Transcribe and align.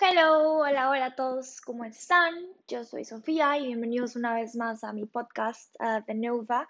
Hello, 0.00 0.58
hola, 0.58 0.90
hola 0.90 1.06
a 1.06 1.14
todos, 1.16 1.60
¿cómo 1.60 1.84
están? 1.84 2.32
Yo 2.68 2.84
soy 2.84 3.04
Sofía 3.04 3.58
y 3.58 3.66
bienvenidos 3.66 4.14
una 4.14 4.32
vez 4.32 4.54
más 4.54 4.84
a 4.84 4.92
mi 4.92 5.06
podcast 5.06 5.74
uh, 5.80 6.04
The 6.06 6.14
Nova. 6.14 6.68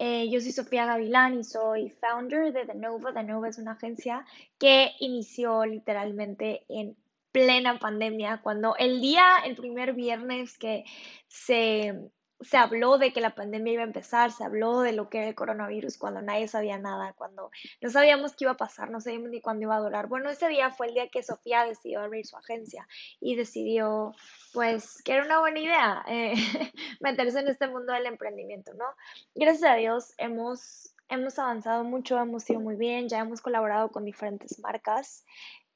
Eh, 0.00 0.28
yo 0.28 0.40
soy 0.40 0.50
Sofía 0.50 0.84
Gavilán 0.84 1.38
y 1.38 1.44
soy 1.44 1.90
founder 1.90 2.52
de 2.52 2.66
The 2.66 2.74
Nova. 2.74 3.14
The 3.14 3.22
Nova 3.22 3.48
es 3.48 3.58
una 3.58 3.72
agencia 3.74 4.26
que 4.58 4.90
inició 4.98 5.64
literalmente 5.64 6.64
en 6.68 6.96
plena 7.30 7.78
pandemia, 7.78 8.40
cuando 8.42 8.74
el 8.76 9.00
día, 9.00 9.38
el 9.44 9.54
primer 9.54 9.92
viernes 9.92 10.58
que 10.58 10.84
se 11.28 12.10
se 12.40 12.56
habló 12.56 12.98
de 12.98 13.12
que 13.12 13.20
la 13.20 13.34
pandemia 13.34 13.74
iba 13.74 13.82
a 13.82 13.86
empezar, 13.86 14.32
se 14.32 14.44
habló 14.44 14.80
de 14.80 14.92
lo 14.92 15.08
que 15.08 15.18
era 15.18 15.28
el 15.28 15.34
coronavirus 15.34 15.98
cuando 15.98 16.20
nadie 16.20 16.48
sabía 16.48 16.78
nada, 16.78 17.12
cuando 17.14 17.50
no 17.80 17.90
sabíamos 17.90 18.34
qué 18.34 18.44
iba 18.44 18.52
a 18.52 18.56
pasar, 18.56 18.90
no 18.90 19.00
sabíamos 19.00 19.30
ni 19.30 19.40
cuándo 19.40 19.62
iba 19.62 19.76
a 19.76 19.80
durar. 19.80 20.08
Bueno, 20.08 20.30
ese 20.30 20.48
día 20.48 20.70
fue 20.70 20.88
el 20.88 20.94
día 20.94 21.08
que 21.08 21.22
Sofía 21.22 21.64
decidió 21.64 22.00
abrir 22.00 22.26
su 22.26 22.36
agencia 22.36 22.86
y 23.20 23.36
decidió, 23.36 24.14
pues, 24.52 25.02
que 25.02 25.12
era 25.12 25.24
una 25.24 25.40
buena 25.40 25.60
idea 25.60 26.04
eh, 26.08 26.34
meterse 27.00 27.40
en 27.40 27.48
este 27.48 27.68
mundo 27.68 27.92
del 27.92 28.06
emprendimiento, 28.06 28.74
¿no? 28.74 28.86
Gracias 29.34 29.70
a 29.70 29.76
Dios 29.76 30.14
hemos, 30.18 30.94
hemos 31.08 31.38
avanzado 31.38 31.84
mucho, 31.84 32.18
hemos 32.18 32.48
ido 32.50 32.60
muy 32.60 32.76
bien, 32.76 33.08
ya 33.08 33.20
hemos 33.20 33.40
colaborado 33.40 33.90
con 33.90 34.04
diferentes 34.04 34.58
marcas. 34.58 35.24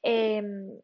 Em, 0.02 0.80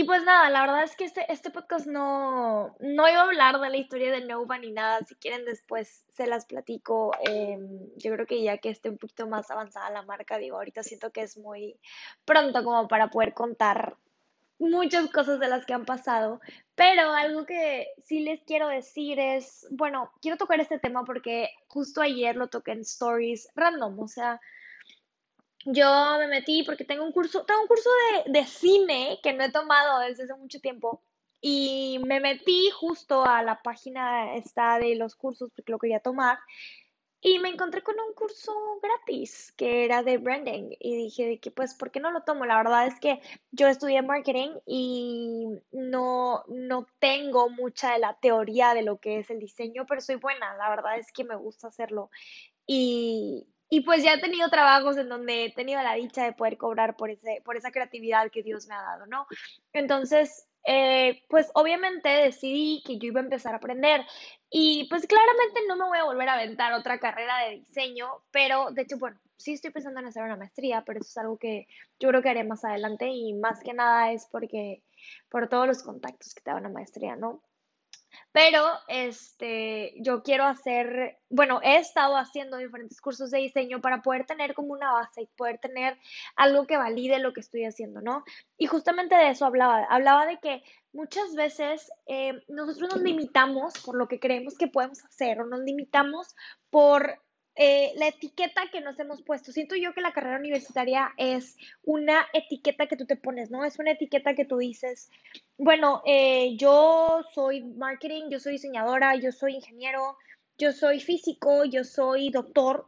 y 0.00 0.04
pues 0.04 0.24
nada, 0.24 0.48
la 0.48 0.62
verdad 0.62 0.82
es 0.82 0.96
que 0.96 1.04
este, 1.04 1.30
este 1.30 1.50
podcast 1.50 1.86
no, 1.86 2.74
no 2.80 3.06
iba 3.06 3.20
a 3.20 3.24
hablar 3.24 3.60
de 3.60 3.68
la 3.68 3.76
historia 3.76 4.10
de 4.10 4.24
Nova 4.24 4.56
ni 4.56 4.72
nada. 4.72 5.04
Si 5.04 5.14
quieren 5.16 5.44
después 5.44 6.06
se 6.14 6.26
las 6.26 6.46
platico. 6.46 7.12
Em, 7.22 7.86
yo 7.98 8.10
creo 8.14 8.26
que 8.26 8.42
ya 8.42 8.56
que 8.56 8.70
esté 8.70 8.88
un 8.88 8.96
poquito 8.96 9.26
más 9.26 9.50
avanzada 9.50 9.90
la 9.90 10.00
marca, 10.00 10.38
digo, 10.38 10.56
ahorita 10.56 10.82
siento 10.82 11.12
que 11.12 11.20
es 11.20 11.36
muy 11.36 11.78
pronto 12.24 12.64
como 12.64 12.88
para 12.88 13.10
poder 13.10 13.34
contar 13.34 13.98
muchas 14.58 15.10
cosas 15.10 15.38
de 15.38 15.48
las 15.48 15.66
que 15.66 15.74
han 15.74 15.84
pasado. 15.84 16.40
Pero 16.74 17.12
algo 17.12 17.44
que 17.44 17.88
sí 18.02 18.20
les 18.20 18.40
quiero 18.44 18.68
decir 18.68 19.20
es, 19.20 19.66
bueno, 19.70 20.10
quiero 20.22 20.38
tocar 20.38 20.60
este 20.60 20.78
tema 20.78 21.04
porque 21.04 21.50
justo 21.68 22.00
ayer 22.00 22.36
lo 22.36 22.48
toqué 22.48 22.72
en 22.72 22.80
stories 22.80 23.50
random, 23.54 24.00
o 24.00 24.08
sea 24.08 24.40
yo 25.64 26.16
me 26.18 26.26
metí 26.26 26.62
porque 26.62 26.84
tengo 26.84 27.04
un 27.04 27.12
curso, 27.12 27.44
tengo 27.44 27.62
un 27.62 27.68
curso 27.68 27.90
de, 28.24 28.32
de 28.32 28.46
cine 28.46 29.18
que 29.22 29.32
no 29.32 29.44
he 29.44 29.52
tomado 29.52 30.00
desde 30.00 30.24
hace 30.24 30.34
mucho 30.34 30.60
tiempo 30.60 31.02
y 31.40 32.00
me 32.04 32.20
metí 32.20 32.70
justo 32.70 33.24
a 33.24 33.42
la 33.42 33.62
página 33.62 34.34
esta 34.34 34.78
de 34.78 34.94
los 34.96 35.14
cursos 35.14 35.50
porque 35.54 35.72
lo 35.72 35.78
quería 35.78 36.00
tomar 36.00 36.38
y 37.22 37.38
me 37.38 37.50
encontré 37.50 37.82
con 37.82 37.96
un 38.00 38.14
curso 38.14 38.52
gratis 38.82 39.52
que 39.56 39.84
era 39.84 40.02
de 40.02 40.16
branding 40.16 40.70
y 40.78 40.96
dije 40.96 41.26
de 41.26 41.38
que 41.38 41.50
pues 41.50 41.74
¿por 41.74 41.90
qué 41.90 42.00
no 42.00 42.10
lo 42.10 42.22
tomo? 42.22 42.46
La 42.46 42.56
verdad 42.56 42.86
es 42.86 42.98
que 42.98 43.20
yo 43.50 43.68
estudié 43.68 44.00
marketing 44.00 44.50
y 44.66 45.46
no, 45.72 46.44
no 46.48 46.86
tengo 46.98 47.50
mucha 47.50 47.92
de 47.92 47.98
la 47.98 48.18
teoría 48.20 48.72
de 48.72 48.82
lo 48.82 48.98
que 48.98 49.18
es 49.18 49.28
el 49.30 49.38
diseño, 49.38 49.84
pero 49.86 50.00
soy 50.00 50.16
buena, 50.16 50.56
la 50.56 50.70
verdad 50.70 50.98
es 50.98 51.12
que 51.12 51.24
me 51.24 51.36
gusta 51.36 51.68
hacerlo 51.68 52.10
y, 52.66 53.46
y 53.72 53.82
pues 53.82 54.02
ya 54.02 54.14
he 54.14 54.20
tenido 54.20 54.50
trabajos 54.50 54.96
en 54.96 55.08
donde 55.08 55.44
he 55.44 55.52
tenido 55.52 55.80
la 55.80 55.94
dicha 55.94 56.24
de 56.24 56.32
poder 56.32 56.58
cobrar 56.58 56.96
por, 56.96 57.08
ese, 57.08 57.40
por 57.44 57.56
esa 57.56 57.70
creatividad 57.70 58.30
que 58.30 58.42
Dios 58.42 58.66
me 58.66 58.74
ha 58.74 58.82
dado, 58.82 59.06
¿no? 59.06 59.26
Entonces, 59.72 60.48
eh, 60.64 61.22
pues 61.28 61.50
obviamente 61.54 62.08
decidí 62.08 62.82
que 62.84 62.98
yo 62.98 63.06
iba 63.06 63.20
a 63.20 63.24
empezar 63.24 63.54
a 63.54 63.58
aprender 63.58 64.04
y 64.50 64.88
pues 64.90 65.06
claramente 65.06 65.60
no 65.68 65.76
me 65.76 65.86
voy 65.86 65.98
a 65.98 66.04
volver 66.04 66.28
a 66.28 66.34
aventar 66.34 66.72
otra 66.72 66.98
carrera 66.98 67.38
de 67.44 67.60
diseño, 67.60 68.08
pero 68.32 68.72
de 68.72 68.82
hecho, 68.82 68.98
bueno, 68.98 69.20
sí 69.36 69.52
estoy 69.52 69.70
pensando 69.70 70.00
en 70.00 70.06
hacer 70.06 70.24
una 70.24 70.36
maestría, 70.36 70.82
pero 70.84 70.98
eso 70.98 71.08
es 71.08 71.18
algo 71.18 71.38
que 71.38 71.68
yo 72.00 72.08
creo 72.08 72.22
que 72.22 72.28
haré 72.28 72.42
más 72.42 72.64
adelante 72.64 73.08
y 73.08 73.34
más 73.34 73.60
que 73.62 73.72
nada 73.72 74.10
es 74.10 74.26
porque 74.32 74.82
por 75.30 75.48
todos 75.48 75.68
los 75.68 75.82
contactos 75.84 76.34
que 76.34 76.42
te 76.42 76.50
da 76.50 76.56
una 76.56 76.68
maestría, 76.68 77.14
¿no? 77.14 77.40
Pero 78.32 78.66
este, 78.88 79.94
yo 80.00 80.22
quiero 80.22 80.44
hacer, 80.44 81.18
bueno, 81.28 81.60
he 81.62 81.76
estado 81.76 82.16
haciendo 82.16 82.56
diferentes 82.56 83.00
cursos 83.00 83.30
de 83.30 83.38
diseño 83.38 83.80
para 83.80 84.02
poder 84.02 84.26
tener 84.26 84.54
como 84.54 84.72
una 84.72 84.92
base 84.92 85.22
y 85.22 85.26
poder 85.36 85.58
tener 85.58 85.98
algo 86.36 86.66
que 86.66 86.76
valide 86.76 87.18
lo 87.18 87.32
que 87.32 87.40
estoy 87.40 87.64
haciendo, 87.64 88.00
¿no? 88.00 88.24
Y 88.56 88.66
justamente 88.66 89.14
de 89.14 89.30
eso 89.30 89.46
hablaba, 89.46 89.84
hablaba 89.84 90.26
de 90.26 90.38
que 90.38 90.62
muchas 90.92 91.34
veces 91.34 91.90
eh, 92.06 92.32
nosotros 92.48 92.90
nos 92.94 93.02
limitamos 93.02 93.74
por 93.84 93.96
lo 93.96 94.08
que 94.08 94.20
creemos 94.20 94.56
que 94.56 94.68
podemos 94.68 95.04
hacer 95.04 95.40
o 95.40 95.46
nos 95.46 95.60
limitamos 95.60 96.34
por 96.70 97.20
eh, 97.56 97.92
la 97.96 98.08
etiqueta 98.08 98.62
que 98.70 98.80
nos 98.80 98.98
hemos 98.98 99.22
puesto. 99.22 99.52
Siento 99.52 99.76
yo 99.76 99.92
que 99.92 100.00
la 100.00 100.12
carrera 100.12 100.38
universitaria 100.38 101.12
es 101.16 101.56
una 101.82 102.26
etiqueta 102.32 102.86
que 102.86 102.96
tú 102.96 103.06
te 103.06 103.16
pones, 103.16 103.50
¿no? 103.50 103.64
Es 103.64 103.78
una 103.78 103.90
etiqueta 103.92 104.34
que 104.34 104.44
tú 104.44 104.58
dices, 104.58 105.10
bueno, 105.58 106.02
eh, 106.06 106.56
yo 106.56 107.22
soy 107.34 107.62
marketing, 107.62 108.30
yo 108.30 108.40
soy 108.40 108.52
diseñadora, 108.52 109.16
yo 109.16 109.32
soy 109.32 109.56
ingeniero, 109.56 110.16
yo 110.58 110.72
soy 110.72 111.00
físico, 111.00 111.64
yo 111.64 111.84
soy 111.84 112.30
doctor, 112.30 112.86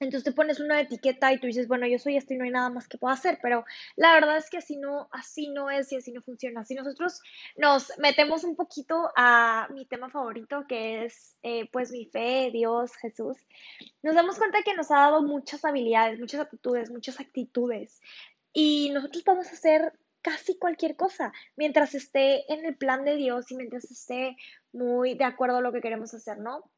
entonces 0.00 0.24
te 0.24 0.32
pones 0.32 0.60
una 0.60 0.80
etiqueta 0.80 1.32
y 1.32 1.38
tú 1.38 1.46
dices, 1.46 1.68
bueno, 1.68 1.86
yo 1.86 1.98
soy 1.98 2.16
esto 2.16 2.34
y 2.34 2.38
no 2.38 2.44
hay 2.44 2.50
nada 2.50 2.70
más 2.70 2.88
que 2.88 2.98
puedo 2.98 3.12
hacer, 3.12 3.38
pero 3.42 3.64
la 3.96 4.14
verdad 4.14 4.38
es 4.38 4.48
que 4.50 4.58
así 4.58 4.76
no, 4.76 5.08
así 5.12 5.48
no 5.48 5.70
es 5.70 5.92
y 5.92 5.96
así 5.96 6.10
no 6.12 6.22
funciona. 6.22 6.64
Si 6.64 6.74
nosotros 6.74 7.20
nos 7.56 7.92
metemos 7.98 8.44
un 8.44 8.56
poquito 8.56 9.10
a 9.16 9.68
mi 9.72 9.84
tema 9.84 10.08
favorito, 10.08 10.64
que 10.66 11.04
es 11.04 11.36
eh, 11.42 11.68
pues 11.70 11.92
mi 11.92 12.06
fe, 12.06 12.50
Dios, 12.52 12.96
Jesús, 12.96 13.36
nos 14.02 14.14
damos 14.14 14.38
cuenta 14.38 14.62
que 14.62 14.74
nos 14.74 14.90
ha 14.90 14.96
dado 14.96 15.22
muchas 15.22 15.64
habilidades, 15.64 16.18
muchas 16.18 16.40
aptitudes, 16.40 16.90
muchas 16.90 17.20
actitudes 17.20 18.00
y 18.52 18.90
nosotros 18.90 19.22
podemos 19.22 19.52
hacer 19.52 19.92
casi 20.22 20.58
cualquier 20.58 20.96
cosa 20.96 21.32
mientras 21.56 21.94
esté 21.94 22.52
en 22.52 22.64
el 22.64 22.76
plan 22.76 23.04
de 23.04 23.16
Dios 23.16 23.50
y 23.50 23.56
mientras 23.56 23.90
esté 23.90 24.36
muy 24.72 25.14
de 25.14 25.24
acuerdo 25.24 25.58
a 25.58 25.60
lo 25.60 25.72
que 25.72 25.80
queremos 25.80 26.12
hacer, 26.14 26.38
¿no? 26.38 26.70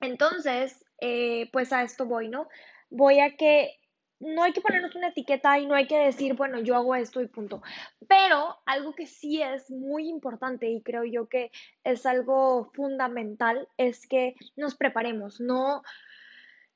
Entonces, 0.00 0.84
eh, 1.00 1.48
pues 1.52 1.72
a 1.72 1.82
esto 1.82 2.06
voy, 2.06 2.28
¿no? 2.28 2.48
Voy 2.90 3.20
a 3.20 3.36
que 3.36 3.78
no 4.20 4.42
hay 4.42 4.52
que 4.52 4.60
ponernos 4.60 4.94
una 4.96 5.08
etiqueta 5.08 5.58
y 5.58 5.66
no 5.66 5.74
hay 5.74 5.86
que 5.86 5.98
decir, 5.98 6.34
bueno, 6.34 6.58
yo 6.60 6.74
hago 6.74 6.94
esto 6.94 7.20
y 7.20 7.28
punto. 7.28 7.62
Pero 8.08 8.56
algo 8.66 8.94
que 8.94 9.06
sí 9.06 9.42
es 9.42 9.70
muy 9.70 10.08
importante 10.08 10.68
y 10.68 10.82
creo 10.82 11.04
yo 11.04 11.28
que 11.28 11.50
es 11.84 12.04
algo 12.06 12.70
fundamental 12.74 13.68
es 13.76 14.06
que 14.08 14.34
nos 14.56 14.74
preparemos. 14.74 15.40
No, 15.40 15.82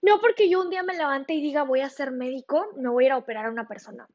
no 0.03 0.21
porque 0.21 0.49
yo 0.49 0.63
un 0.63 0.71
día 0.71 0.83
me 0.83 0.97
levante 0.97 1.35
y 1.35 1.43
diga 1.43 1.65
voy 1.65 1.81
a 1.81 1.89
ser 1.89 2.13
médico, 2.13 2.69
me 2.77 2.89
voy 2.89 3.05
a 3.05 3.07
ir 3.07 3.13
a 3.13 3.19
operar 3.19 3.47
a 3.47 3.51
una 3.51 3.67
persona. 3.67 4.09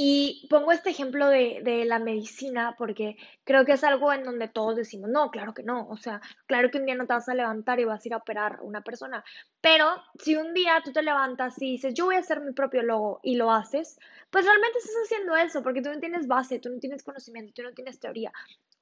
Y 0.00 0.46
pongo 0.48 0.70
este 0.70 0.90
ejemplo 0.90 1.26
de, 1.26 1.60
de, 1.64 1.84
la 1.84 1.98
medicina 1.98 2.76
porque 2.78 3.16
creo 3.42 3.64
que 3.64 3.72
es 3.72 3.82
algo 3.82 4.12
en 4.12 4.22
donde 4.22 4.46
todos 4.46 4.76
decimos, 4.76 5.10
no, 5.10 5.32
claro 5.32 5.54
que 5.54 5.64
no, 5.64 5.88
o 5.88 5.96
sea, 5.96 6.20
claro 6.46 6.70
que 6.70 6.78
un 6.78 6.86
día 6.86 6.94
no 6.94 7.08
te 7.08 7.14
vas 7.14 7.28
a 7.28 7.34
levantar 7.34 7.80
y 7.80 7.84
vas 7.84 8.04
a 8.04 8.08
ir 8.08 8.14
a 8.14 8.18
operar 8.18 8.58
a 8.60 8.62
una 8.62 8.82
persona, 8.82 9.24
pero 9.60 9.86
si 10.20 10.36
un 10.36 10.54
día 10.54 10.80
tú 10.84 10.92
te 10.92 11.02
levantas 11.02 11.60
y 11.60 11.72
dices, 11.72 11.94
yo 11.94 12.04
voy 12.04 12.14
a 12.14 12.20
hacer 12.20 12.40
mi 12.40 12.52
propio 12.52 12.84
logo 12.84 13.18
y 13.24 13.34
lo 13.34 13.50
haces, 13.50 13.98
pues 14.30 14.44
realmente 14.44 14.78
estás 14.78 14.94
haciendo 15.02 15.34
eso 15.34 15.64
porque 15.64 15.82
tú 15.82 15.90
no 15.90 15.98
tienes 15.98 16.28
base, 16.28 16.60
tú 16.60 16.70
no 16.70 16.78
tienes 16.78 17.02
conocimiento, 17.02 17.52
tú 17.56 17.62
no 17.64 17.72
tienes 17.72 17.98
teoría. 17.98 18.30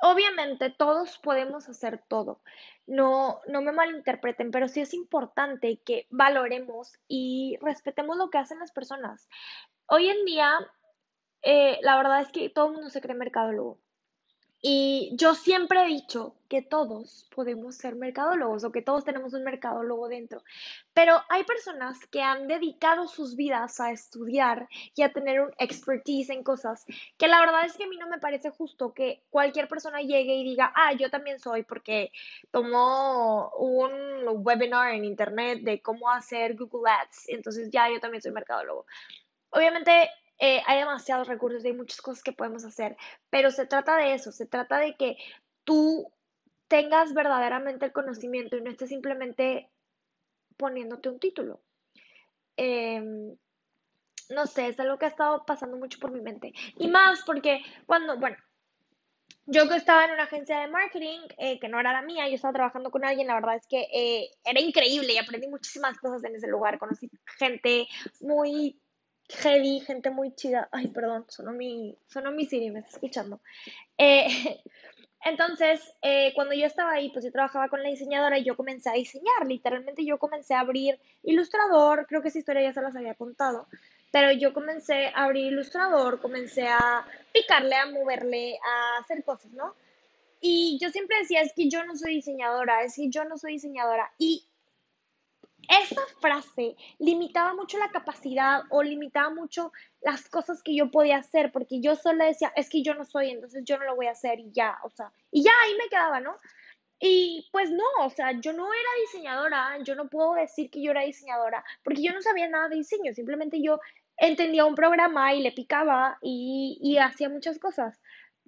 Obviamente 0.03 0.69
todos 0.69 1.17
podemos 1.17 1.67
hacer 1.71 2.03
todo, 2.09 2.43
no, 2.87 3.41
no 3.49 3.63
me 3.63 3.73
malinterpreten, 3.73 4.51
pero 4.51 4.69
sí 4.69 4.83
es 4.83 4.93
importante 4.93 5.81
que 5.83 6.09
valoremos 6.11 6.93
y 7.09 7.57
respetemos 7.63 8.19
lo 8.19 8.29
que 8.29 8.37
hacen 8.37 8.59
las 8.59 8.73
personas. 8.73 9.31
Hoy 9.87 10.11
en 10.11 10.27
día 10.27 10.59
eh, 11.49 11.79
la 11.83 11.97
verdad 11.97 12.23
es 12.23 12.33
que 12.33 12.51
todo 12.51 12.67
el 12.67 12.73
mundo 12.73 12.91
se 12.91 13.01
cree 13.01 13.15
mercadólogo. 13.15 13.79
Y 14.61 15.13
yo 15.15 15.37
siempre 15.37 15.85
he 15.85 15.87
dicho 15.87 16.35
que 16.49 16.61
todos 16.61 17.29
podemos 17.33 17.77
ser 17.77 17.95
mercadólogos 17.95 18.65
o 18.65 18.73
que 18.73 18.83
todos 18.83 19.05
tenemos 19.05 19.33
un 19.33 19.45
mercadólogo 19.45 20.09
dentro. 20.09 20.43
Pero 20.93 21.23
hay 21.29 21.45
personas 21.45 22.05
que 22.09 22.21
han 22.21 22.49
dedicado 22.49 23.07
sus 23.07 23.37
vidas 23.37 23.79
a 23.79 23.93
estudiar 23.93 24.69
y 24.97 25.03
a 25.03 25.13
tener 25.13 25.41
un 25.41 25.53
expertise 25.59 26.31
en 26.31 26.43
cosas 26.43 26.85
que 27.17 27.29
la 27.29 27.39
verdad 27.39 27.65
es 27.65 27.77
que 27.77 27.85
a 27.85 27.89
mí 27.89 27.97
no 27.97 28.09
me 28.09 28.19
parece 28.19 28.51
justo 28.51 28.93
que 28.93 29.23
cualquier 29.31 29.69
persona 29.69 30.01
llegue 30.01 30.35
y 30.35 30.43
diga, 30.43 30.73
ah, 30.75 30.95
yo 30.95 31.11
también 31.11 31.39
soy 31.39 31.63
porque 31.63 32.11
tomó 32.51 33.51
un 33.51 34.27
webinar 34.45 34.95
en 34.95 35.05
internet 35.05 35.61
de 35.63 35.81
cómo 35.81 36.11
hacer 36.11 36.57
Google 36.57 36.91
Ads. 36.91 37.29
Entonces 37.29 37.71
ya 37.71 37.89
yo 37.89 38.01
también 38.01 38.21
soy 38.21 38.33
mercadólogo. 38.33 38.87
Obviamente 39.51 40.11
eh, 40.39 40.63
hay 40.67 40.79
demasiados 40.81 41.29
recursos 41.29 41.65
y 41.65 41.69
hay 41.69 41.73
muchas 41.75 42.01
cosas 42.01 42.23
que 42.23 42.33
podemos 42.33 42.65
hacer, 42.65 42.97
pero 43.31 43.51
se 43.51 43.67
trata 43.67 43.97
de 43.97 44.15
eso, 44.15 44.33
se 44.33 44.47
trata 44.47 44.79
de 44.79 44.95
que 44.97 45.17
tú 45.65 46.13
tengas 46.69 47.15
verdaderamente 47.15 47.87
el 47.87 47.93
conocimiento 47.93 48.57
y 48.57 48.61
no 48.61 48.71
estés 48.71 48.89
simplemente 48.89 49.71
poniéndote 50.57 51.09
un 51.09 51.21
título. 51.21 51.61
Em, 52.57 53.37
no 54.31 54.47
sé, 54.47 54.69
es 54.69 54.81
algo 54.81 54.99
que 54.99 55.07
ha 55.07 55.09
estado 55.09 55.45
pasando 55.45 55.77
mucho 55.77 55.99
por 55.99 56.11
mi 56.11 56.21
mente. 56.21 56.53
Y 56.79 56.89
más 56.89 57.23
porque 57.25 57.63
cuando, 57.87 58.19
bueno, 58.19 58.37
yo 59.47 59.69
que 59.69 59.77
estaba 59.77 60.05
en 60.05 60.13
una 60.13 60.25
agencia 60.25 60.59
de 60.61 60.69
marketing, 60.69 61.21
eh, 61.39 61.61
que 61.61 61.69
no 61.69 61.79
era 61.79 61.93
la 61.93 62.03
mía, 62.03 62.29
yo 62.29 62.35
estaba 62.35 62.55
trabajando 62.55 62.91
con 62.91 63.05
alguien, 63.05 63.29
la 63.29 63.35
verdad 63.35 63.57
es 63.57 63.67
que 63.69 63.87
eh, 63.93 64.31
era 64.45 64.61
increíble 64.61 65.13
y 65.13 65.19
aprendí 65.19 65.47
muchísimas 65.47 65.97
cosas 65.99 66.25
en 66.25 66.35
ese 66.35 66.49
lugar. 66.49 66.79
Conocí 66.79 67.09
gente 67.39 67.87
muy 68.21 68.81
heavy, 69.29 69.81
gente 69.81 70.11
muy 70.11 70.35
chida. 70.35 70.69
Ay, 70.73 70.89
perdón, 70.89 71.25
sonó 71.29 71.53
mi, 71.53 71.97
sonó 72.07 72.31
mi 72.33 72.47
Siri, 72.47 72.71
me 72.71 72.81
está 72.81 72.93
escuchando. 72.93 73.41
Eh, 73.99 74.27
entonces, 75.25 75.81
eh, 76.03 76.33
cuando 76.35 76.55
yo 76.55 76.67
estaba 76.67 76.93
ahí, 76.93 77.11
pues 77.11 77.25
yo 77.25 77.33
trabajaba 77.33 77.69
con 77.69 77.83
la 77.83 77.89
diseñadora 77.89 78.39
y 78.39 78.45
yo 78.45 78.57
comencé 78.57 78.91
a 78.91 78.95
diseñar. 78.95 79.47
Literalmente 79.47 80.05
yo 80.05 80.19
comencé 80.19 80.55
a 80.55 80.61
abrir 80.61 80.99
Ilustrador, 81.23 82.07
creo 82.07 82.23
que 82.23 82.29
esa 82.29 82.39
historia 82.39 82.63
ya 82.63 82.73
se 82.73 82.83
las 82.83 82.97
había 82.97 83.15
contado, 83.15 83.67
pero 84.13 84.33
yo 84.33 84.53
comencé 84.53 85.09
a 85.09 85.25
abrir 85.25 85.53
Ilustrador, 85.53 86.21
comencé 86.21 86.67
a 86.69 87.07
picarle, 87.33 87.75
a 87.75 87.87
moverle, 87.87 88.59
a 88.65 89.01
hacer 89.01 89.25
cosas, 89.25 89.53
¿no? 89.53 89.75
Y 90.41 90.79
yo 90.81 90.91
siempre 90.91 91.19
decía, 91.19 91.41
es 91.41 91.53
que 91.55 91.69
yo 91.69 91.85
no 91.85 91.97
soy 91.97 92.17
diseñadora, 92.17 92.83
es 92.85 92.95
que 92.95 93.09
yo 93.09 93.25
no 93.25 93.39
soy 93.39 93.55
diseñadora. 93.55 94.13
Y 94.19 94.47
esa 95.69 96.01
frase 96.21 96.77
limitaba 96.99 97.55
mucho 97.55 97.79
la 97.79 97.91
capacidad 97.91 98.63
o 98.71 98.83
limitaba 98.83 99.31
mucho 99.31 99.73
las 100.01 100.29
cosas 100.29 100.63
que 100.63 100.75
yo 100.75 100.91
podía 100.91 101.19
hacer, 101.19 101.53
porque 101.53 101.81
yo 101.81 101.97
solo 101.97 102.25
decía, 102.25 102.53
es 102.57 102.69
que 102.69 102.83
yo 102.83 102.95
no 102.95 103.05
soy, 103.05 103.31
entonces 103.31 103.65
yo 103.65 103.79
no 103.79 103.85
lo 103.85 103.97
voy 103.97 104.07
a 104.07 104.13
hacer 104.13 104.39
y 104.41 104.51
ya, 104.53 104.79
o 104.83 104.91
sea, 104.91 105.13
y 105.31 105.43
ya 105.43 105.53
ahí 105.65 105.75
me 105.77 105.89
quedaba, 105.89 106.21
¿no? 106.21 106.37
Y 106.99 107.49
pues 107.53 107.71
no, 107.71 107.85
o 108.01 108.11
sea, 108.11 108.33
yo 108.33 108.53
no 108.53 108.73
era 108.73 108.89
diseñadora, 109.01 109.79
yo 109.83 109.95
no 109.95 110.09
puedo 110.09 110.35
decir 110.35 110.71
que 110.71 110.83
yo 110.83 110.93
era 110.93 111.03
diseñadora, 111.03 111.65
porque 111.83 112.03
yo 112.03 112.13
no 112.13 112.23
sabía 112.23 112.49
nada 112.49 112.69
de 112.69 112.77
diseño, 112.77 113.13
simplemente 113.15 113.61
yo 113.63 113.81
entendía 114.17 114.65
un 114.65 114.75
programa 114.75 115.35
y 115.35 115.43
le 115.43 115.53
picaba 115.53 116.19
y, 116.23 116.79
y 116.81 116.99
hacía 116.99 117.29
muchas 117.29 117.59
cosas. 117.59 118.01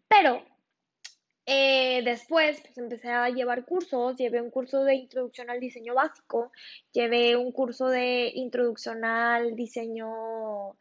Pero 0.09 0.43
eh, 1.51 2.03
después, 2.05 2.61
pues 2.61 2.77
empecé 2.77 3.09
a 3.09 3.31
llevar 3.31 3.65
cursos, 3.65 4.17
llevé 4.17 4.43
un 4.43 4.51
curso 4.51 4.85
de 4.85 4.97
introducción 4.97 5.49
al 5.49 5.61
diseño 5.61 5.95
básico, 5.95 6.53
llevé 6.93 7.37
un 7.37 7.53
curso 7.53 7.89
de 7.89 8.31
introducción 8.35 9.03
al 9.03 9.57
diseño, 9.57 10.77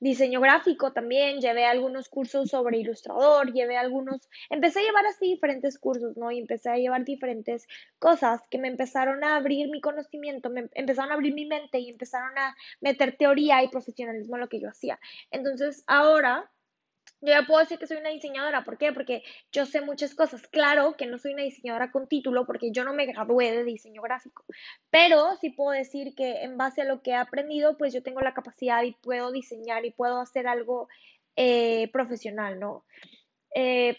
diseño 0.00 0.40
gráfico 0.40 0.94
también, 0.94 1.42
llevé 1.42 1.66
algunos 1.66 2.08
cursos 2.08 2.48
sobre 2.48 2.78
ilustrador, 2.78 3.52
llevé 3.52 3.76
algunos, 3.76 4.30
empecé 4.48 4.80
a 4.80 4.84
llevar 4.84 5.04
así 5.04 5.26
diferentes 5.26 5.78
cursos, 5.78 6.16
¿no? 6.16 6.30
Y 6.30 6.38
empecé 6.38 6.70
a 6.70 6.78
llevar 6.78 7.04
diferentes 7.04 7.66
cosas 7.98 8.40
que 8.50 8.56
me 8.56 8.68
empezaron 8.68 9.22
a 9.22 9.36
abrir 9.36 9.68
mi 9.68 9.82
conocimiento, 9.82 10.48
me 10.48 10.70
empezaron 10.72 11.10
a 11.10 11.14
abrir 11.16 11.34
mi 11.34 11.44
mente 11.44 11.78
y 11.78 11.90
empezaron 11.90 12.38
a 12.38 12.56
meter 12.80 13.18
teoría 13.18 13.62
y 13.62 13.68
profesionalismo 13.68 14.36
en 14.36 14.40
lo 14.40 14.48
que 14.48 14.60
yo 14.60 14.70
hacía. 14.70 14.98
Entonces, 15.30 15.84
ahora 15.86 16.50
yo 17.20 17.28
ya 17.28 17.46
puedo 17.46 17.60
decir 17.60 17.78
que 17.78 17.86
soy 17.86 17.96
una 17.96 18.10
diseñadora. 18.10 18.64
¿Por 18.64 18.78
qué? 18.78 18.92
Porque 18.92 19.22
yo 19.52 19.66
sé 19.66 19.80
muchas 19.80 20.14
cosas. 20.14 20.46
Claro 20.48 20.96
que 20.96 21.06
no 21.06 21.18
soy 21.18 21.32
una 21.32 21.42
diseñadora 21.42 21.90
con 21.90 22.08
título 22.08 22.46
porque 22.46 22.70
yo 22.72 22.84
no 22.84 22.92
me 22.92 23.06
gradué 23.06 23.52
de 23.52 23.64
diseño 23.64 24.02
gráfico. 24.02 24.44
Pero 24.90 25.36
sí 25.40 25.50
puedo 25.50 25.70
decir 25.70 26.14
que 26.14 26.42
en 26.42 26.56
base 26.56 26.82
a 26.82 26.84
lo 26.84 27.02
que 27.02 27.10
he 27.10 27.14
aprendido, 27.14 27.76
pues 27.78 27.92
yo 27.92 28.02
tengo 28.02 28.20
la 28.20 28.34
capacidad 28.34 28.82
y 28.82 28.92
puedo 28.92 29.32
diseñar 29.32 29.84
y 29.84 29.92
puedo 29.92 30.20
hacer 30.20 30.46
algo 30.46 30.88
eh, 31.36 31.88
profesional, 31.92 32.60
¿no? 32.60 32.84
Eh, 33.54 33.96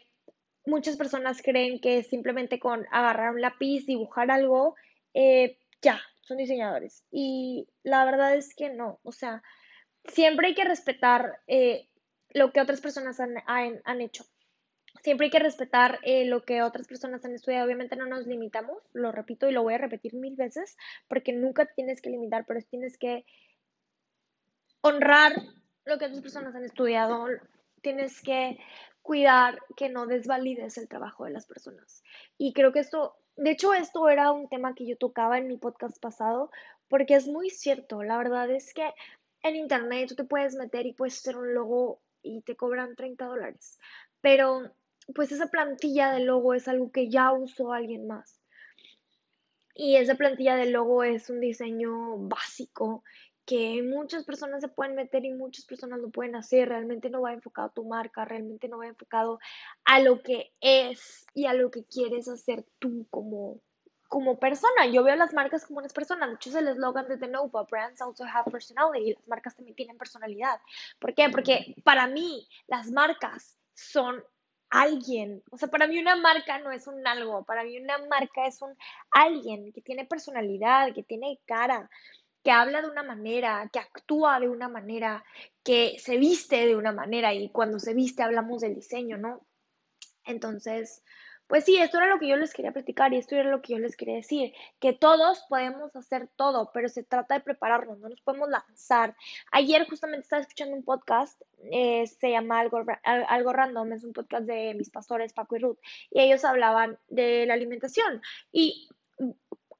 muchas 0.65 0.98
personas 0.98 1.42
creen 1.42 1.80
que 1.80 2.04
simplemente 2.04 2.59
con 2.59 2.86
agarrar 2.92 3.33
un 3.33 3.42
lápiz, 3.42 3.86
dibujar 3.86 4.30
algo, 4.30 4.75
eh, 5.13 5.57
ya, 5.81 6.00
son 6.21 6.38
diseñadores. 6.38 7.04
Y 7.12 7.68
la 7.83 8.06
verdad 8.06 8.36
es 8.36 8.54
que 8.54 8.69
no. 8.69 9.00
O 9.04 9.12
sea, 9.12 9.42
siempre 10.06 10.48
hay 10.48 10.56
que 10.56 10.65
respetar 10.65 11.39
lo 12.34 12.52
que 12.52 12.62
otras 12.62 12.82
personas 12.82 13.20
han, 13.20 13.36
han, 13.46 14.02
hecho. 14.02 14.26
Siempre 15.04 15.26
hay 15.26 15.32
que 15.32 15.40
respetar 15.40 16.00
eh, 16.04 16.26
lo 16.26 16.44
que 16.44 16.62
otras 16.62 16.88
personas 16.88 17.24
han 17.26 17.34
estudiado. 17.34 17.66
Obviamente 17.66 17.96
no 17.96 18.06
nos 18.06 18.28
limitamos, 18.28 18.78
lo 18.94 19.12
repito 19.12 19.48
y 19.48 19.54
lo 19.54 19.64
voy 19.64 19.76
a 19.76 19.80
repetir 19.80 20.14
mil 20.14 20.36
veces, 20.36 20.78
porque 21.08 21.34
nunca 21.34 21.66
tienes 21.66 22.02
que 22.02 22.10
limitar, 22.10 22.46
pero 22.46 22.62
tienes 22.70 22.98
que 22.98 23.26
honrar 24.82 25.34
lo 25.86 25.98
que 25.98 26.06
otras 26.06 26.22
personas 26.22 26.56
han 26.56 26.64
estudiado. 26.64 27.28
Tienes 27.82 28.22
que 28.22 28.58
cuidar 29.02 29.60
que 29.78 29.88
no 29.88 30.06
desvalides 30.06 30.78
el 30.78 30.90
trabajo 30.90 31.24
de 31.24 31.32
las 31.32 31.46
personas. 31.46 32.04
Y 32.38 32.52
creo 32.52 32.74
que 32.74 32.80
esto, 32.80 33.16
de 33.38 33.52
hecho, 33.52 33.74
esto 33.74 34.10
era 34.10 34.32
un 34.32 34.50
tema 34.50 34.76
que 34.76 34.86
yo 34.86 34.98
tocaba 34.98 35.38
en 35.38 35.48
mi 35.48 35.58
podcast 35.58 35.98
pasado, 36.02 36.52
porque 36.90 37.16
es 37.16 37.28
muy 37.28 37.50
cierto. 37.50 38.04
La 38.04 38.18
verdad 38.18 38.52
es 38.52 38.74
que 38.74 38.94
en 39.44 39.56
internet 39.56 40.10
tú 40.10 40.16
te 40.16 40.26
puedes 40.26 40.56
meter 40.56 40.86
y 40.86 40.94
puedes 40.94 41.20
hacer 41.20 41.38
un 41.38 41.54
logo 41.54 42.02
y 42.28 42.42
te 42.42 42.56
cobran 42.56 42.96
30 42.96 43.26
dólares. 43.26 43.80
Pero 44.22 44.72
pues 45.16 45.32
esa 45.32 45.48
plantilla 45.48 46.12
de 46.12 46.22
logo 46.22 46.54
es 46.54 46.68
algo 46.68 46.92
que 46.92 47.10
ya 47.10 47.32
usó 47.32 47.74
alguien 47.74 48.08
más. 48.08 48.42
Y 49.74 49.96
esa 49.96 50.16
plantilla 50.16 50.56
de 50.56 50.72
logo 50.72 51.04
es 51.04 51.30
un 51.30 51.40
diseño 51.40 52.18
básico 52.18 53.04
que 53.46 53.82
muchas 53.82 54.26
personas 54.26 54.60
se 54.60 54.68
pueden 54.68 54.96
meter 54.96 55.24
y 55.24 55.32
muchas 55.32 55.66
personas 55.66 56.00
lo 56.00 56.10
pueden 56.10 56.36
hacer. 56.36 56.68
Realmente 56.68 57.10
no 57.10 57.22
va 57.22 57.32
enfocado 57.32 57.70
a 57.70 57.74
tu 57.74 57.86
marca, 57.86 58.26
realmente 58.26 58.68
no 58.68 58.80
va 58.80 58.88
enfocado 58.88 59.40
a 59.86 60.02
lo 60.02 60.22
que 60.22 60.52
es 60.60 61.26
y 61.34 61.46
a 61.46 61.54
lo 61.54 61.72
que 61.72 61.86
quieres 61.86 62.28
hacer 62.28 62.66
tú 62.80 63.08
como, 63.10 63.62
como 64.07 64.39
persona. 64.39 64.86
Yo 64.92 65.04
veo 65.04 65.15
las 65.15 65.33
marcas 65.33 65.65
como 65.65 65.80
unas 65.80 65.94
personas. 65.94 66.30
De 66.30 66.36
hecho, 66.36 66.50
es 66.50 66.56
el 66.56 66.68
eslogan 66.68 67.07
de 67.07 67.18
The 67.18 67.27
Nova, 67.27 67.63
Brands 67.63 68.01
also 68.01 68.24
have 68.25 68.51
personality. 68.51 69.13
Las 69.13 69.27
marcas 69.27 69.56
también 69.56 69.75
tienen 69.75 69.98
personalidad. 69.98 70.59
¿Por 71.00 71.13
qué? 71.13 71.30
Porque 71.30 71.75
para 71.83 72.07
mí 72.07 72.48
las 72.68 72.92
marcas 72.92 73.57
son 73.74 74.24
alguien. 74.69 75.44
O 75.51 75.57
sea, 75.57 75.69
para 75.69 75.88
mí 75.88 76.00
una 76.00 76.15
marca 76.15 76.59
no 76.59 76.71
es 76.71 76.88
un 76.88 77.06
algo. 77.06 77.44
Para 77.44 77.63
mí 77.63 77.77
una 77.77 77.98
marca 78.09 78.48
es 78.48 78.62
un 78.62 78.75
alguien 79.12 79.71
que 79.74 79.81
tiene 79.81 80.06
personalidad, 80.06 80.94
que 80.94 81.04
tiene 81.04 81.39
cara, 81.45 81.89
que 82.44 82.51
habla 82.51 82.81
de 82.81 82.89
una 82.89 83.04
manera, 83.04 83.69
que 83.71 83.80
actúa 83.80 84.39
de 84.39 84.50
una 84.50 84.69
manera, 84.69 85.24
que 85.63 85.98
se 86.00 86.18
viste 86.18 86.65
de 86.65 86.75
una 86.75 86.92
manera. 86.92 87.33
Y 87.33 87.50
cuando 87.50 87.80
se 87.80 87.94
viste 87.94 88.24
hablamos 88.24 88.62
del 88.62 88.75
diseño, 88.75 89.18
¿no? 89.18 89.45
Entonces, 90.25 91.04
pues 91.48 91.64
sí, 91.64 91.78
esto 91.78 91.98
era 91.98 92.08
lo 92.08 92.20
que 92.20 92.28
yo 92.28 92.36
les 92.36 92.54
quería 92.54 92.72
platicar 92.72 93.14
y 93.14 93.18
esto 93.18 93.36
era 93.36 93.50
lo 93.50 93.62
que 93.62 93.74
yo 93.74 93.80
les 93.80 93.96
quería 93.96 94.16
decir, 94.16 94.54
que 94.80 94.94
todos 94.94 95.46
podemos 95.48 95.96
hacer 95.96 96.28
todo, 96.36 96.72
pero 96.74 96.90
se 96.90 97.04
trata 97.04 97.36
de 97.36 97.42
prepararnos, 97.42 98.00
no 98.00 98.10
nos 98.10 98.22
podemos 98.22 98.50
lanzar. 98.50 99.16
Ayer 99.52 99.88
justamente 99.88 100.24
estaba 100.24 100.42
escuchando 100.42 100.76
un 100.76 100.84
podcast, 100.84 101.42
eh, 101.72 102.06
se 102.08 102.32
llama 102.32 102.60
Algo, 102.60 102.84
Algo 103.04 103.54
Random, 103.54 103.94
es 103.94 104.04
un 104.04 104.14
podcast 104.14 104.46
de 104.46 104.74
mis 104.76 104.90
pastores, 104.90 105.34
Paco 105.34 105.56
y 105.56 105.60
Ruth, 105.60 105.78
y 106.12 106.20
ellos 106.22 106.44
hablaban 106.44 106.98
de 107.08 107.46
la 107.46 107.54
alimentación. 107.54 108.22
Y 108.52 108.90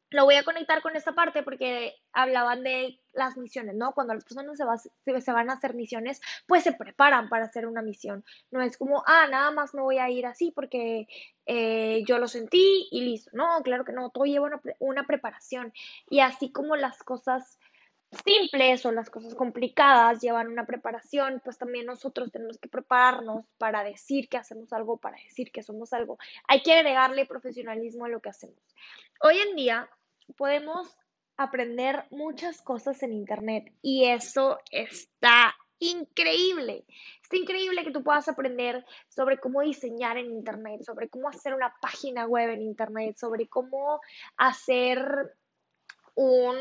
lo 0.10 0.26
voy 0.26 0.36
a 0.36 0.44
conectar 0.44 0.82
con 0.82 0.96
esta 0.96 1.14
parte 1.14 1.44
porque 1.44 1.96
hablaban 2.14 2.64
de 2.64 3.00
las 3.14 3.36
misiones, 3.36 3.76
¿no? 3.76 3.94
Cuando 3.94 4.14
las 4.14 4.24
personas 4.24 4.58
se, 4.58 5.32
van 5.32 5.50
a 5.50 5.54
hacer 5.54 5.74
misiones, 5.74 6.22
pues 6.46 6.64
se 6.64 6.72
preparan 6.72 7.30
para 7.30 7.46
hacer 7.46 7.68
una 7.68 7.82
misión. 7.82 8.24
No 8.52 8.62
es 8.62 8.78
como, 8.78 9.04
ah, 9.06 9.28
nada 9.30 9.52
más 9.52 9.74
me 9.74 9.82
voy 9.82 9.98
a 9.98 10.10
ir 10.10 10.26
así 10.26 10.52
porque 10.52 11.08
eh, 11.46 12.04
yo 12.08 12.20
lo 12.20 12.28
sentí 12.28 12.88
y 12.92 13.02
listo. 13.02 13.32
No, 13.34 13.62
claro 13.64 13.84
que 13.84 13.92
no, 13.92 14.10
todo 14.10 14.26
lleva 14.26 14.46
una, 14.46 14.62
una 14.80 15.06
preparación. 15.06 15.74
Y 16.10 16.20
así 16.22 16.52
como 16.52 16.76
las 16.76 17.04
cosas 17.04 17.60
simples 18.26 18.86
o 18.86 18.92
las 18.92 19.10
cosas 19.10 19.36
complicadas 19.36 20.22
llevan 20.22 20.48
una 20.48 20.66
preparación, 20.66 21.42
pues 21.44 21.58
también 21.58 21.86
nosotros 21.86 22.32
tenemos 22.32 22.58
que 22.58 22.70
prepararnos 22.70 23.46
para 23.58 23.84
decir 23.84 24.30
que 24.30 24.38
hacemos 24.38 24.72
algo, 24.74 24.98
para 24.98 25.18
decir 25.18 25.52
que 25.52 25.64
somos 25.64 25.94
algo. 25.94 26.18
Hay 26.48 26.62
que 26.64 26.74
agregarle 26.74 27.26
profesionalismo 27.26 28.06
a 28.06 28.10
lo 28.10 28.22
que 28.22 28.30
hacemos. 28.30 28.60
Hoy 29.22 29.38
en 29.38 29.56
día 29.56 29.90
podemos 30.38 30.98
aprender 31.38 32.06
muchas 32.10 32.62
cosas 32.62 33.04
en 33.04 33.14
Internet 33.14 33.72
y 33.82 34.06
eso 34.06 34.60
está 34.72 35.56
increíble. 35.80 36.86
Está 37.22 37.38
increíble 37.38 37.84
que 37.84 37.92
tú 37.92 38.04
puedas 38.04 38.28
aprender 38.28 38.86
sobre 39.10 39.38
cómo 39.38 39.62
diseñar 39.62 40.18
en 40.18 40.32
Internet, 40.32 40.82
sobre 40.84 41.10
cómo 41.10 41.30
hacer 41.30 41.54
una 41.54 41.74
página 41.82 42.26
web 42.26 42.50
en 42.50 42.62
Internet, 42.62 43.18
sobre 43.18 43.48
cómo 43.48 44.00
hacer 44.38 45.36
un, 46.16 46.58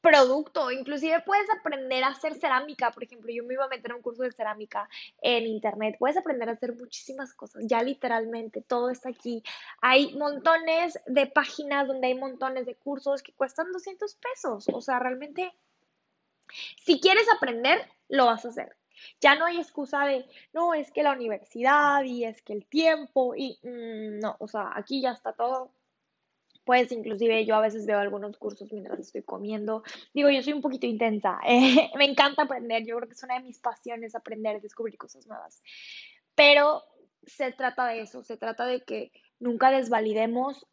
producto, 0.00 0.70
inclusive 0.70 1.22
puedes 1.24 1.48
aprender 1.50 2.04
a 2.04 2.08
hacer 2.08 2.34
cerámica, 2.34 2.90
por 2.90 3.04
ejemplo, 3.04 3.32
yo 3.32 3.44
me 3.44 3.54
iba 3.54 3.64
a 3.64 3.68
meter 3.68 3.92
a 3.92 3.96
un 3.96 4.02
curso 4.02 4.22
de 4.22 4.32
cerámica 4.32 4.88
en 5.20 5.46
internet, 5.46 5.96
puedes 5.98 6.16
aprender 6.16 6.48
a 6.48 6.52
hacer 6.52 6.74
muchísimas 6.76 7.34
cosas, 7.34 7.64
ya 7.66 7.82
literalmente 7.82 8.62
todo 8.62 8.90
está 8.90 9.08
aquí. 9.08 9.42
Hay 9.80 10.14
montones 10.16 10.98
de 11.06 11.26
páginas 11.26 11.86
donde 11.88 12.08
hay 12.08 12.14
montones 12.14 12.66
de 12.66 12.74
cursos 12.76 13.22
que 13.22 13.32
cuestan 13.32 13.72
200 13.72 14.14
pesos, 14.14 14.66
o 14.72 14.80
sea, 14.80 14.98
realmente, 14.98 15.52
si 16.84 17.00
quieres 17.00 17.26
aprender, 17.34 17.78
lo 18.08 18.26
vas 18.26 18.44
a 18.44 18.48
hacer. 18.48 18.76
Ya 19.20 19.34
no 19.34 19.44
hay 19.44 19.58
excusa 19.58 20.06
de, 20.06 20.26
no, 20.52 20.72
es 20.72 20.90
que 20.90 21.02
la 21.02 21.12
universidad 21.12 22.02
y 22.04 22.24
es 22.24 22.40
que 22.42 22.54
el 22.54 22.64
tiempo 22.64 23.34
y 23.36 23.58
mm, 23.62 24.20
no, 24.20 24.36
o 24.38 24.48
sea, 24.48 24.72
aquí 24.74 25.02
ya 25.02 25.12
está 25.12 25.32
todo 25.32 25.70
pues 26.66 26.90
inclusive 26.90 27.46
yo 27.46 27.54
a 27.54 27.60
veces 27.60 27.86
veo 27.86 28.00
algunos 28.00 28.36
cursos 28.38 28.72
mientras 28.72 28.98
estoy 28.98 29.22
comiendo. 29.22 29.84
Digo, 30.12 30.30
yo 30.30 30.42
soy 30.42 30.52
un 30.52 30.60
poquito 30.60 30.84
intensa. 30.84 31.38
Eh, 31.46 31.92
me 31.96 32.04
encanta 32.04 32.42
aprender. 32.42 32.84
Yo 32.84 32.96
creo 32.96 33.08
que 33.08 33.14
es 33.14 33.22
una 33.22 33.38
de 33.38 33.44
mis 33.44 33.60
pasiones 33.60 34.16
aprender, 34.16 34.60
descubrir 34.60 34.98
cosas 34.98 35.28
nuevas. 35.28 35.62
Pero 36.34 36.82
se 37.24 37.52
trata 37.52 37.86
de 37.86 38.00
eso. 38.00 38.24
Se 38.24 38.36
trata 38.36 38.66
de 38.66 38.82
que 38.82 39.12
nunca 39.38 39.70
desvalidemos 39.70 40.66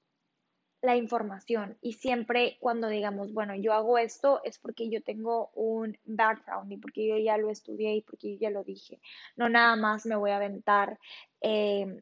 la 0.81 0.97
información 0.97 1.77
y 1.79 1.93
siempre 1.93 2.57
cuando 2.59 2.89
digamos, 2.89 3.31
bueno, 3.31 3.55
yo 3.55 3.71
hago 3.71 3.97
esto 4.00 4.41
es 4.43 4.57
porque 4.57 4.89
yo 4.89 5.01
tengo 5.01 5.51
un 5.53 5.97
background 6.05 6.71
y 6.71 6.77
porque 6.77 7.07
yo 7.07 7.17
ya 7.17 7.38
lo 7.38 7.51
estudié 7.51 7.95
y 7.95 8.01
porque 8.01 8.33
yo 8.33 8.39
ya 8.39 8.50
lo 8.50 8.63
dije. 8.63 9.00
No 9.35 9.47
nada 9.47 9.75
más 9.75 10.07
me 10.07 10.15
voy 10.15 10.31
a 10.31 10.38
aventar. 10.38 10.97
Eh, 11.39 12.01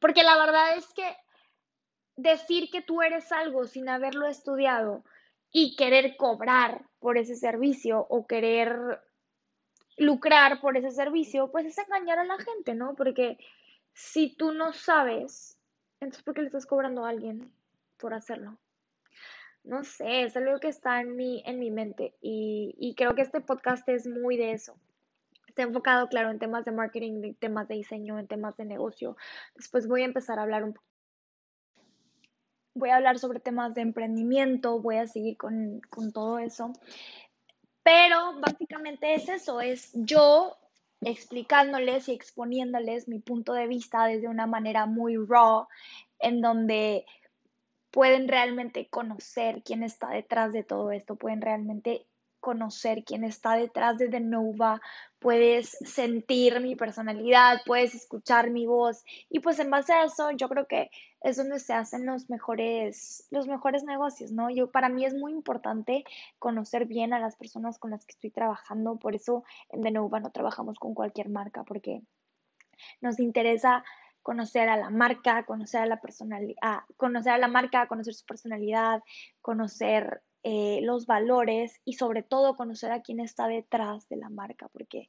porque 0.00 0.22
la 0.22 0.38
verdad 0.38 0.78
es 0.78 0.86
que 0.94 1.04
decir 2.16 2.70
que 2.70 2.82
tú 2.82 3.02
eres 3.02 3.30
algo 3.32 3.66
sin 3.66 3.88
haberlo 3.88 4.26
estudiado 4.26 5.04
y 5.52 5.76
querer 5.76 6.16
cobrar 6.16 6.84
por 6.98 7.18
ese 7.18 7.36
servicio 7.36 8.06
o 8.08 8.26
querer 8.26 9.00
lucrar 9.96 10.60
por 10.60 10.76
ese 10.76 10.90
servicio, 10.90 11.50
pues 11.50 11.66
es 11.66 11.78
engañar 11.78 12.18
a 12.18 12.24
la 12.24 12.38
gente, 12.38 12.74
¿no? 12.74 12.94
Porque 12.94 13.38
si 13.92 14.34
tú 14.36 14.52
no 14.52 14.72
sabes, 14.72 15.58
entonces 16.00 16.22
¿por 16.22 16.34
qué 16.34 16.42
le 16.42 16.48
estás 16.48 16.66
cobrando 16.66 17.04
a 17.04 17.10
alguien 17.10 17.52
por 17.96 18.12
hacerlo? 18.12 18.58
No 19.64 19.84
sé, 19.84 20.22
es 20.22 20.36
algo 20.36 20.60
que 20.60 20.68
está 20.68 21.00
en 21.00 21.16
mi, 21.16 21.42
en 21.44 21.58
mi 21.58 21.70
mente 21.70 22.14
y, 22.20 22.74
y 22.78 22.94
creo 22.94 23.14
que 23.14 23.22
este 23.22 23.40
podcast 23.40 23.88
es 23.88 24.06
muy 24.06 24.36
de 24.36 24.52
eso. 24.52 24.78
Está 25.48 25.62
enfocado, 25.62 26.08
claro, 26.08 26.30
en 26.30 26.38
temas 26.38 26.64
de 26.66 26.72
marketing, 26.72 27.24
en 27.24 27.34
temas 27.34 27.66
de 27.66 27.76
diseño, 27.76 28.18
en 28.18 28.26
temas 28.26 28.56
de 28.58 28.66
negocio. 28.66 29.16
Después 29.54 29.88
voy 29.88 30.02
a 30.02 30.04
empezar 30.04 30.38
a 30.38 30.42
hablar 30.42 30.62
un 30.64 30.74
voy 32.76 32.90
a 32.90 32.96
hablar 32.96 33.18
sobre 33.18 33.40
temas 33.40 33.74
de 33.74 33.80
emprendimiento, 33.80 34.80
voy 34.80 34.96
a 34.96 35.06
seguir 35.06 35.36
con, 35.36 35.80
con 35.90 36.12
todo 36.12 36.38
eso. 36.38 36.72
Pero 37.82 38.38
básicamente 38.40 39.14
es 39.14 39.28
eso, 39.28 39.60
es 39.60 39.90
yo 39.94 40.56
explicándoles 41.00 42.08
y 42.08 42.12
exponiéndoles 42.12 43.08
mi 43.08 43.20
punto 43.20 43.52
de 43.52 43.66
vista 43.66 44.06
desde 44.06 44.28
una 44.28 44.46
manera 44.46 44.86
muy 44.86 45.16
raw, 45.16 45.66
en 46.18 46.40
donde 46.40 47.06
pueden 47.90 48.28
realmente 48.28 48.88
conocer 48.88 49.62
quién 49.62 49.82
está 49.82 50.10
detrás 50.10 50.52
de 50.52 50.64
todo 50.64 50.90
esto, 50.90 51.16
pueden 51.16 51.40
realmente 51.40 52.06
conocer 52.46 53.02
quién 53.02 53.24
está 53.24 53.56
detrás 53.56 53.98
de 53.98 54.08
The 54.08 54.20
Nova, 54.20 54.80
puedes 55.18 55.70
sentir 55.84 56.60
mi 56.60 56.76
personalidad, 56.76 57.56
puedes 57.66 57.92
escuchar 57.96 58.50
mi 58.50 58.66
voz 58.66 59.02
y 59.28 59.40
pues 59.40 59.58
en 59.58 59.68
base 59.68 59.92
a 59.92 60.04
eso 60.04 60.30
yo 60.30 60.48
creo 60.48 60.68
que 60.68 60.88
es 61.22 61.36
donde 61.36 61.58
se 61.58 61.72
hacen 61.72 62.06
los 62.06 62.30
mejores 62.30 63.26
los 63.32 63.48
mejores 63.48 63.82
negocios, 63.82 64.30
¿no? 64.30 64.48
Yo 64.48 64.70
para 64.70 64.88
mí 64.88 65.04
es 65.04 65.12
muy 65.12 65.32
importante 65.32 66.04
conocer 66.38 66.86
bien 66.86 67.12
a 67.12 67.18
las 67.18 67.34
personas 67.34 67.80
con 67.80 67.90
las 67.90 68.06
que 68.06 68.12
estoy 68.12 68.30
trabajando, 68.30 68.96
por 68.96 69.16
eso 69.16 69.42
en 69.70 69.82
The 69.82 69.90
Nova 69.90 70.20
no 70.20 70.30
trabajamos 70.30 70.78
con 70.78 70.94
cualquier 70.94 71.28
marca 71.28 71.64
porque 71.64 72.02
nos 73.00 73.18
interesa 73.18 73.82
conocer 74.22 74.68
a 74.68 74.76
la 74.76 74.90
marca, 74.90 75.44
conocer 75.46 75.80
a 75.80 75.86
la 75.86 76.00
personalidad, 76.00 76.82
conocer 76.96 77.32
a 77.32 77.38
la 77.38 77.48
marca, 77.48 77.88
conocer 77.88 78.14
su 78.14 78.24
personalidad, 78.24 79.02
conocer 79.42 80.22
eh, 80.48 80.78
los 80.80 81.06
valores 81.06 81.80
y 81.84 81.94
sobre 81.94 82.22
todo 82.22 82.54
conocer 82.54 82.92
a 82.92 83.02
quién 83.02 83.18
está 83.18 83.48
detrás 83.48 84.08
de 84.08 84.16
la 84.16 84.28
marca, 84.28 84.68
porque 84.68 85.08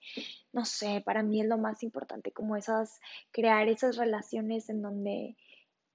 no 0.51 0.65
sé, 0.65 1.03
para 1.05 1.21
mí 1.21 1.41
es 1.41 1.47
lo 1.47 1.59
más 1.59 1.83
importante, 1.83 2.31
como 2.31 2.55
esas, 2.55 2.99
crear 3.29 3.67
esas 3.67 3.97
relaciones 3.97 4.67
en 4.67 4.81
donde 4.81 5.37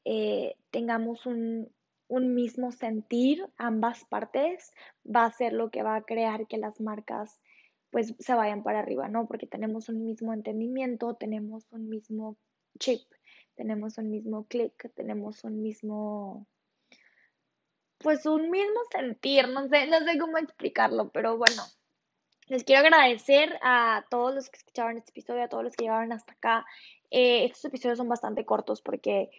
eh, 0.05 0.55
tengamos 0.71 1.27
un, 1.27 1.73
un 2.07 2.37
mismo 2.37 2.71
sentir, 2.71 3.45
ambas 3.57 4.05
partes, 4.05 4.71
va 5.05 5.25
a 5.25 5.33
ser 5.33 5.55
lo 5.55 5.73
que 5.73 5.83
va 5.83 5.97
a 5.97 6.03
crear 6.03 6.47
que 6.47 6.59
las 6.59 6.81
marcas 6.81 7.41
pues 7.91 8.15
se 8.21 8.35
vayan 8.35 8.63
para 8.63 8.79
arriba, 8.79 9.09
¿no? 9.09 9.27
Porque 9.27 9.49
tenemos 9.49 9.89
un 9.89 10.05
mismo 10.05 10.33
entendimiento, 10.33 11.15
tenemos 11.17 11.67
un 11.73 11.89
mismo 11.89 12.37
chip, 12.79 13.01
tenemos 13.57 13.99
un 13.99 14.09
mismo 14.09 14.45
click, 14.45 14.93
tenemos 14.95 15.43
un 15.43 15.63
mismo 15.63 16.47
pues 18.03 18.27
un 18.27 18.51
mismo 18.51 18.81
sentir, 18.91 19.49
no 19.49 19.69
sé, 19.69 19.87
no 19.87 20.01
sé 20.01 20.19
cómo 20.19 20.39
explicarlo, 20.39 21.11
pero 21.11 21.37
bueno, 21.37 21.63
les 22.49 22.65
quiero 22.65 22.81
agradecer 22.81 23.59
a 23.63 24.05
todos 24.11 24.35
los 24.35 24.51
que 24.51 24.59
escucharon 24.59 24.99
este 24.99 25.11
episodio, 25.11 25.45
a 25.45 25.49
todos 25.49 25.65
los 25.65 25.75
que 25.75 25.85
llegaron 25.85 26.13
hasta 26.13 26.33
acá. 26.33 26.67
Eh, 27.11 27.45
estos 27.45 27.65
episodios 27.67 27.99
son 27.99 28.09
bastante 28.09 28.45
cortos 28.45 28.83
porque 28.83 29.31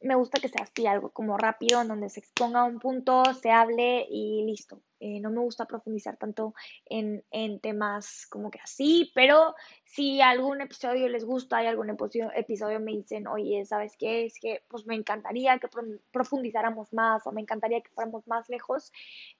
me 0.00 0.14
gusta 0.14 0.40
que 0.40 0.48
sea 0.48 0.62
así, 0.62 0.86
algo 0.86 1.10
como 1.10 1.36
rápido, 1.36 1.82
en 1.82 1.88
donde 1.88 2.08
se 2.08 2.20
exponga 2.20 2.64
un 2.64 2.78
punto, 2.78 3.22
se 3.34 3.50
hable 3.50 4.06
y 4.08 4.44
listo. 4.44 4.80
Eh, 4.98 5.20
no 5.20 5.30
me 5.30 5.40
gusta 5.40 5.66
profundizar 5.66 6.16
tanto 6.16 6.54
en, 6.86 7.22
en, 7.30 7.60
temas 7.60 8.26
como 8.30 8.50
que 8.50 8.58
así, 8.60 9.12
pero 9.14 9.54
si 9.84 10.22
algún 10.22 10.60
episodio 10.62 11.08
les 11.08 11.24
gusta 11.24 11.62
y 11.62 11.66
algún 11.66 11.90
episodio, 11.90 12.80
me 12.80 12.92
dicen, 12.92 13.26
oye, 13.26 13.64
¿sabes 13.66 13.96
qué? 13.98 14.24
Es 14.24 14.40
que 14.40 14.62
pues 14.68 14.86
me 14.86 14.94
encantaría 14.94 15.58
que 15.58 15.68
profundizáramos 16.10 16.92
más 16.94 17.26
o 17.26 17.32
me 17.32 17.42
encantaría 17.42 17.82
que 17.82 17.90
fuéramos 17.90 18.26
más 18.26 18.48
lejos. 18.48 18.90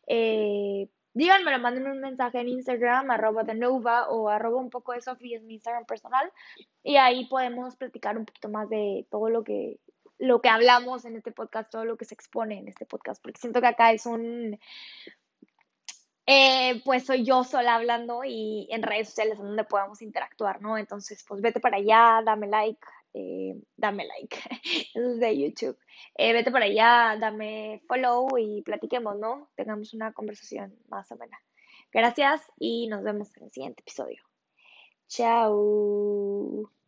Eh, 0.07 0.89
díganmelo, 1.17 1.59
mándenme 1.59 1.93
un 1.93 2.01
mensaje 2.01 2.41
en 2.41 2.49
Instagram, 2.49 3.11
arroba 3.11 3.43
de 3.43 3.55
Nova 3.55 4.09
o 4.11 4.29
arroba 4.29 4.61
un 4.61 4.69
poco 4.69 4.93
de 4.93 5.01
Sofía, 5.01 5.39
es 5.39 5.43
mi 5.45 5.55
Instagram 5.55 5.87
personal, 5.87 6.31
y 6.83 6.97
ahí 6.97 7.25
podemos 7.27 7.75
platicar 7.77 8.19
un 8.19 8.27
poquito 8.27 8.51
más 8.51 8.69
de 8.69 9.07
todo 9.11 9.31
lo 9.31 9.43
que 9.43 9.81
lo 10.19 10.41
que 10.41 10.49
hablamos 10.49 11.05
en 11.05 11.17
este 11.17 11.33
podcast, 11.33 11.71
todo 11.71 11.85
lo 11.85 11.97
que 11.97 12.05
se 12.05 12.15
expone 12.15 12.59
en 12.59 12.69
este 12.69 12.87
podcast, 12.87 13.23
porque 13.23 13.41
siento 13.41 13.61
que 13.61 13.67
acá 13.67 13.93
es 13.93 14.07
un, 14.07 14.59
eh, 16.27 16.83
pues 16.85 17.07
soy 17.07 17.25
yo 17.25 17.45
sola 17.45 17.77
hablando 17.77 18.23
y 18.25 18.67
en 18.71 18.83
redes 18.83 19.09
sociales 19.11 19.39
donde 19.39 19.65
podamos 19.65 20.03
interactuar, 20.03 20.61
¿no? 20.61 20.77
Entonces, 20.77 21.25
pues 21.27 21.41
vete 21.41 21.61
para 21.61 21.77
allá, 21.77 22.23
dame 22.25 22.49
like, 22.49 22.81
eh, 23.15 23.55
dame 23.77 24.07
like, 24.07 24.37
es 24.95 25.21
de 25.21 25.39
YouTube, 25.39 25.79
eh, 26.17 26.33
vete 26.33 26.51
para 26.51 26.65
allá, 26.65 27.17
dame 27.21 27.83
follow 27.87 28.37
y 28.39 28.63
platiquemos, 28.63 29.17
¿no? 29.19 29.51
Tengamos 29.55 29.95
una 29.95 30.13
conversación 30.13 30.75
más 30.89 31.11
o 31.13 31.17
menos. 31.17 31.39
Gracias 31.93 32.43
y 32.59 32.89
nos 32.89 33.03
vemos 33.05 33.35
en 33.37 33.45
el 33.45 33.51
siguiente 33.53 33.83
episodio. 33.83 34.23
Chao. 35.09 36.86